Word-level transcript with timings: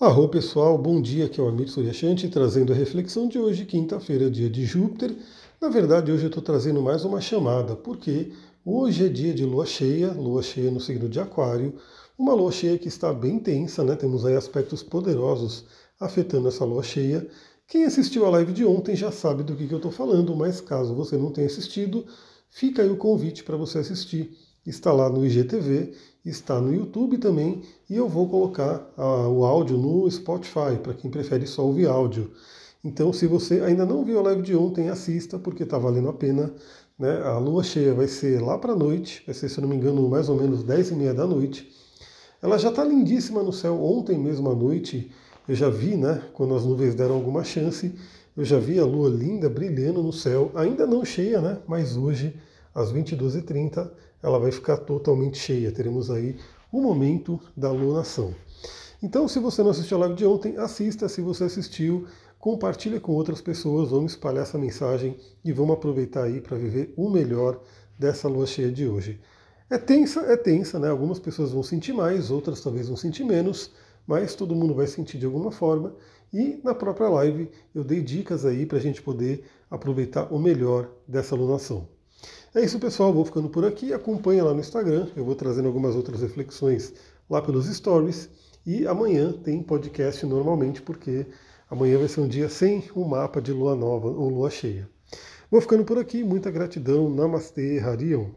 Arro 0.00 0.28
pessoal, 0.28 0.76
bom 0.76 1.00
dia, 1.00 1.26
aqui 1.26 1.40
é 1.40 1.42
o 1.42 1.46
Amir 1.46 1.70
Suryashanti 1.70 2.28
trazendo 2.28 2.72
a 2.72 2.76
reflexão 2.76 3.28
de 3.28 3.38
hoje, 3.38 3.64
quinta-feira, 3.64 4.28
dia 4.28 4.50
de 4.50 4.64
Júpiter. 4.66 5.14
Na 5.60 5.68
verdade, 5.68 6.10
hoje 6.10 6.24
eu 6.24 6.28
estou 6.28 6.42
trazendo 6.42 6.82
mais 6.82 7.04
uma 7.04 7.20
chamada, 7.20 7.76
porque 7.76 8.32
hoje 8.64 9.06
é 9.06 9.08
dia 9.08 9.32
de 9.32 9.44
lua 9.44 9.64
cheia, 9.64 10.10
lua 10.12 10.42
cheia 10.42 10.68
no 10.68 10.80
signo 10.80 11.08
de 11.08 11.20
Aquário, 11.20 11.76
uma 12.18 12.34
lua 12.34 12.50
cheia 12.50 12.76
que 12.76 12.88
está 12.88 13.12
bem 13.12 13.38
tensa, 13.38 13.84
né? 13.84 13.94
Temos 13.94 14.26
aí 14.26 14.34
aspectos 14.34 14.82
poderosos 14.82 15.64
afetando 16.00 16.48
essa 16.48 16.64
lua 16.64 16.82
cheia. 16.82 17.24
Quem 17.68 17.84
assistiu 17.84 18.26
a 18.26 18.30
live 18.30 18.52
de 18.52 18.64
ontem 18.64 18.96
já 18.96 19.12
sabe 19.12 19.44
do 19.44 19.54
que, 19.54 19.68
que 19.68 19.74
eu 19.74 19.78
estou 19.78 19.92
falando, 19.92 20.34
mas 20.34 20.60
caso 20.60 20.92
você 20.92 21.16
não 21.16 21.30
tenha 21.30 21.46
assistido, 21.46 22.04
fica 22.50 22.82
aí 22.82 22.90
o 22.90 22.96
convite 22.96 23.44
para 23.44 23.56
você 23.56 23.78
assistir 23.78 24.36
está 24.66 24.92
lá 24.92 25.08
no 25.08 25.24
IGTV, 25.24 25.92
está 26.24 26.60
no 26.60 26.74
YouTube 26.74 27.18
também, 27.18 27.62
e 27.88 27.96
eu 27.96 28.08
vou 28.08 28.28
colocar 28.28 28.90
ah, 28.96 29.28
o 29.28 29.44
áudio 29.44 29.76
no 29.76 30.10
Spotify, 30.10 30.78
para 30.82 30.94
quem 30.94 31.10
prefere 31.10 31.46
só 31.46 31.64
ouvir 31.64 31.86
áudio. 31.86 32.30
Então, 32.82 33.12
se 33.12 33.26
você 33.26 33.60
ainda 33.60 33.86
não 33.86 34.04
viu 34.04 34.18
a 34.18 34.22
live 34.22 34.42
de 34.42 34.54
ontem, 34.54 34.90
assista, 34.90 35.38
porque 35.38 35.62
está 35.62 35.78
valendo 35.78 36.08
a 36.08 36.12
pena. 36.12 36.52
Né? 36.98 37.22
A 37.22 37.38
lua 37.38 37.64
cheia 37.64 37.94
vai 37.94 38.06
ser 38.06 38.42
lá 38.42 38.58
para 38.58 38.72
a 38.72 38.76
noite, 38.76 39.22
vai 39.24 39.34
ser, 39.34 39.48
se 39.48 39.60
não 39.60 39.68
me 39.68 39.76
engano, 39.76 40.06
mais 40.08 40.28
ou 40.28 40.36
menos 40.36 40.62
10 40.62 40.90
e 40.90 40.94
meia 40.94 41.14
da 41.14 41.26
noite. 41.26 41.70
Ela 42.42 42.58
já 42.58 42.68
está 42.68 42.84
lindíssima 42.84 43.42
no 43.42 43.52
céu. 43.52 43.82
Ontem 43.82 44.18
mesmo 44.18 44.50
à 44.50 44.54
noite, 44.54 45.10
eu 45.48 45.54
já 45.54 45.70
vi, 45.70 45.96
né, 45.96 46.22
quando 46.34 46.54
as 46.54 46.64
nuvens 46.64 46.94
deram 46.94 47.14
alguma 47.14 47.42
chance, 47.42 47.94
eu 48.36 48.44
já 48.44 48.58
vi 48.58 48.78
a 48.78 48.84
lua 48.84 49.08
linda 49.08 49.48
brilhando 49.48 50.02
no 50.02 50.12
céu, 50.12 50.50
ainda 50.54 50.86
não 50.86 51.04
cheia, 51.04 51.40
né, 51.40 51.58
mas 51.66 51.96
hoje, 51.96 52.34
às 52.74 52.92
22h30, 52.92 53.90
ela 54.22 54.38
vai 54.38 54.50
ficar 54.50 54.78
totalmente 54.78 55.38
cheia. 55.38 55.70
Teremos 55.70 56.10
aí 56.10 56.36
o 56.72 56.80
momento 56.80 57.38
da 57.56 57.70
lunação. 57.70 58.34
Então, 59.02 59.28
se 59.28 59.38
você 59.38 59.62
não 59.62 59.70
assistiu 59.70 59.98
a 59.98 60.00
live 60.00 60.14
de 60.14 60.26
ontem, 60.26 60.56
assista. 60.56 61.08
Se 61.08 61.20
você 61.20 61.44
assistiu, 61.44 62.06
compartilhe 62.38 62.98
com 62.98 63.12
outras 63.12 63.40
pessoas. 63.40 63.90
Vamos 63.90 64.12
espalhar 64.12 64.42
essa 64.42 64.58
mensagem 64.58 65.16
e 65.44 65.52
vamos 65.52 65.74
aproveitar 65.74 66.24
aí 66.24 66.40
para 66.40 66.56
viver 66.56 66.92
o 66.96 67.08
melhor 67.10 67.60
dessa 67.98 68.28
lua 68.28 68.46
cheia 68.46 68.72
de 68.72 68.88
hoje. 68.88 69.20
É 69.70 69.78
tensa, 69.78 70.20
é 70.20 70.36
tensa, 70.36 70.78
né? 70.78 70.88
Algumas 70.88 71.18
pessoas 71.18 71.52
vão 71.52 71.62
sentir 71.62 71.92
mais, 71.92 72.30
outras 72.30 72.60
talvez 72.60 72.88
vão 72.88 72.96
sentir 72.96 73.24
menos, 73.24 73.70
mas 74.06 74.34
todo 74.34 74.54
mundo 74.54 74.74
vai 74.74 74.86
sentir 74.86 75.18
de 75.18 75.26
alguma 75.26 75.50
forma. 75.50 75.94
E 76.32 76.60
na 76.64 76.74
própria 76.74 77.08
live 77.08 77.50
eu 77.74 77.84
dei 77.84 78.02
dicas 78.02 78.44
aí 78.44 78.66
para 78.66 78.78
a 78.78 78.80
gente 78.80 79.00
poder 79.00 79.44
aproveitar 79.70 80.32
o 80.32 80.38
melhor 80.38 80.90
dessa 81.06 81.34
lunação. 81.34 81.93
É 82.54 82.64
isso, 82.64 82.78
pessoal. 82.78 83.12
Vou 83.12 83.24
ficando 83.24 83.48
por 83.48 83.64
aqui. 83.64 83.92
Acompanha 83.92 84.44
lá 84.44 84.54
no 84.54 84.60
Instagram. 84.60 85.08
Eu 85.16 85.24
vou 85.24 85.34
trazendo 85.34 85.66
algumas 85.66 85.96
outras 85.96 86.22
reflexões 86.22 86.94
lá 87.28 87.42
pelos 87.42 87.66
stories. 87.66 88.30
E 88.64 88.86
amanhã 88.86 89.32
tem 89.32 89.60
podcast 89.60 90.24
normalmente, 90.24 90.80
porque 90.80 91.26
amanhã 91.68 91.98
vai 91.98 92.06
ser 92.06 92.20
um 92.20 92.28
dia 92.28 92.48
sem 92.48 92.84
um 92.94 93.04
mapa 93.04 93.42
de 93.42 93.52
lua 93.52 93.74
nova 93.74 94.06
ou 94.08 94.28
lua 94.28 94.50
cheia. 94.50 94.88
Vou 95.50 95.60
ficando 95.60 95.84
por 95.84 95.98
aqui. 95.98 96.22
Muita 96.22 96.48
gratidão. 96.48 97.10
Namastê, 97.10 97.80
Harion. 97.80 98.30